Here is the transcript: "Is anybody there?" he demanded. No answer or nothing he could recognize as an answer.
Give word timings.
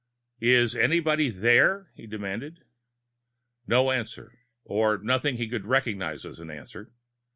"Is 0.41 0.75
anybody 0.75 1.29
there?" 1.29 1.91
he 1.93 2.07
demanded. 2.07 2.63
No 3.67 3.91
answer 3.91 4.35
or 4.63 4.97
nothing 4.97 5.37
he 5.37 5.47
could 5.47 5.67
recognize 5.67 6.25
as 6.25 6.39
an 6.39 6.49
answer. 6.49 6.91